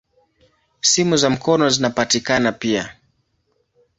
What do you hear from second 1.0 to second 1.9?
za mkono